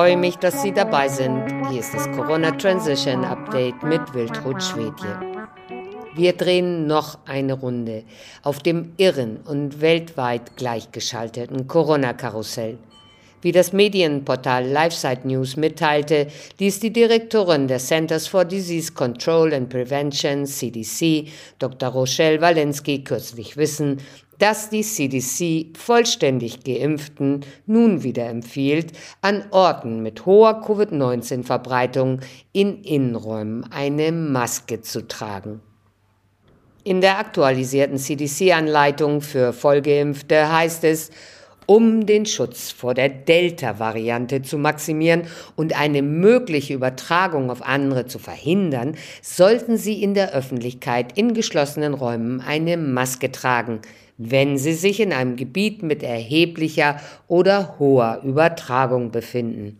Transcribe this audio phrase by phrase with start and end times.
[0.00, 1.44] freue mich, dass Sie dabei sind.
[1.68, 5.20] Hier ist das Corona Transition Update mit Wiltrud Schwedje.
[6.14, 8.04] Wir drehen noch eine Runde
[8.42, 12.78] auf dem irren und weltweit gleichgeschalteten Corona-Karussell.
[13.42, 16.26] Wie das Medienportal LifeSite News mitteilte,
[16.58, 21.88] ließ die Direktorin des Centers for Disease Control and Prevention, CDC, Dr.
[21.88, 23.98] Rochelle Walensky, kürzlich wissen,
[24.40, 32.20] dass die CDC vollständig geimpften nun wieder empfiehlt, an Orten mit hoher Covid-19-Verbreitung
[32.52, 35.60] in Innenräumen eine Maske zu tragen.
[36.82, 41.10] In der aktualisierten CDC-Anleitung für Vollgeimpfte heißt es,
[41.70, 45.22] um den Schutz vor der Delta-Variante zu maximieren
[45.54, 51.94] und eine mögliche Übertragung auf andere zu verhindern, sollten Sie in der Öffentlichkeit in geschlossenen
[51.94, 53.82] Räumen eine Maske tragen,
[54.18, 59.78] wenn Sie sich in einem Gebiet mit erheblicher oder hoher Übertragung befinden.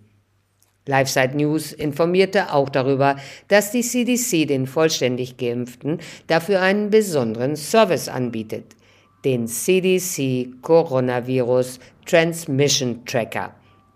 [0.86, 3.16] LifeSite News informierte auch darüber,
[3.48, 8.76] dass die CDC den vollständig geimpften dafür einen besonderen Service anbietet,
[9.24, 13.54] den CDC Coronavirus Transmission Tracker.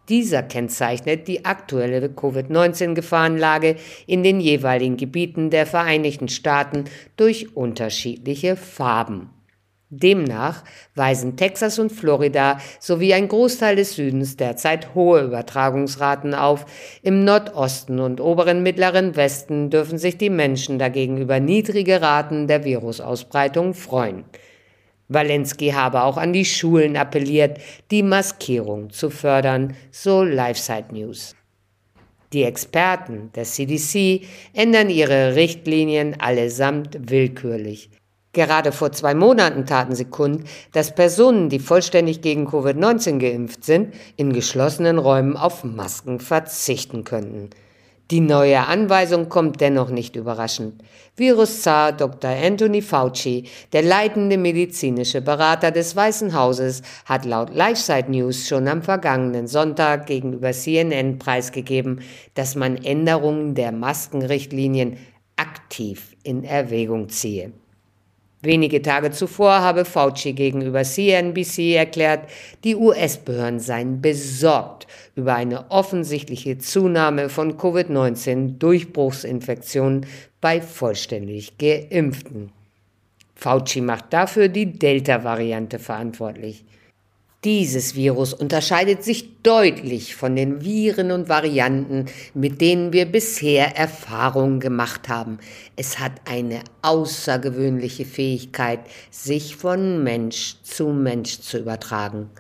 [0.08, 6.84] Dieser kennzeichnet die aktuelle Covid-19-Gefahrenlage in den jeweiligen Gebieten der Vereinigten Staaten
[7.16, 9.30] durch unterschiedliche Farben.
[9.88, 10.64] Demnach
[10.94, 16.66] weisen Texas und Florida sowie ein Großteil des Südens derzeit hohe Übertragungsraten auf.
[17.02, 22.64] Im Nordosten und oberen mittleren Westen dürfen sich die Menschen dagegen über niedrige Raten der
[22.64, 24.24] Virusausbreitung freuen.
[25.08, 27.58] Walensky habe auch an die Schulen appelliert,
[27.90, 31.34] die Maskierung zu fördern, so LifeSite News.
[32.32, 34.22] Die Experten der CDC
[34.54, 37.90] ändern ihre Richtlinien allesamt willkürlich.
[38.32, 43.94] Gerade vor zwei Monaten taten sie kund, dass Personen, die vollständig gegen Covid-19 geimpft sind,
[44.16, 47.50] in geschlossenen Räumen auf Masken verzichten könnten.
[48.10, 50.82] Die neue Anweisung kommt dennoch nicht überraschend.
[51.16, 52.30] Viruszar Dr.
[52.30, 58.82] Anthony Fauci, der leitende medizinische Berater des Weißen Hauses, hat laut LifeSite News schon am
[58.82, 62.02] vergangenen Sonntag gegenüber CNN preisgegeben,
[62.34, 64.98] dass man Änderungen der Maskenrichtlinien
[65.36, 67.52] aktiv in Erwägung ziehe.
[68.44, 72.28] Wenige Tage zuvor habe Fauci gegenüber CNBC erklärt,
[72.62, 80.04] die US-Behörden seien besorgt über eine offensichtliche Zunahme von Covid-19-Durchbruchsinfektionen
[80.42, 82.52] bei vollständig geimpften.
[83.34, 86.66] Fauci macht dafür die Delta-Variante verantwortlich.
[87.44, 94.60] Dieses Virus unterscheidet sich deutlich von den Viren und Varianten, mit denen wir bisher Erfahrungen
[94.60, 95.38] gemacht haben.
[95.76, 102.30] Es hat eine außergewöhnliche Fähigkeit, sich von Mensch zu Mensch zu übertragen.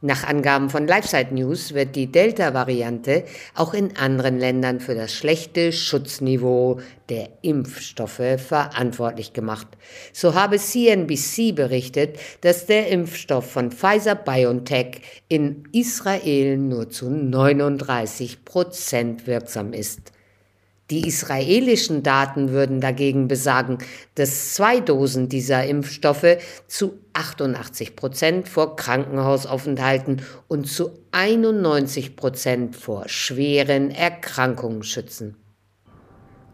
[0.00, 3.24] Nach Angaben von LifeSite News wird die Delta-Variante
[3.56, 6.78] auch in anderen Ländern für das schlechte Schutzniveau
[7.08, 9.66] der Impfstoffe verantwortlich gemacht.
[10.12, 18.44] So habe CNBC berichtet, dass der Impfstoff von Pfizer BioNTech in Israel nur zu 39
[18.44, 20.12] Prozent wirksam ist.
[20.90, 23.78] Die israelischen Daten würden dagegen besagen,
[24.14, 33.08] dass zwei Dosen dieser Impfstoffe zu 88 Prozent vor Krankenhausaufenthalten und zu 91 Prozent vor
[33.08, 35.36] schweren Erkrankungen schützen.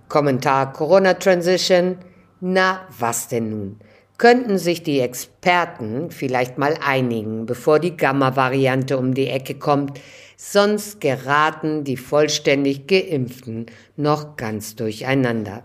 [0.08, 1.98] Kommentar Corona Transition.
[2.40, 3.78] Na, was denn nun?
[4.16, 10.00] Könnten sich die Experten vielleicht mal einigen, bevor die Gamma-Variante um die Ecke kommt,
[10.36, 15.64] sonst geraten die vollständig geimpften noch ganz durcheinander.